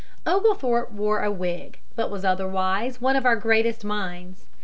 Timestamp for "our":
3.23-3.35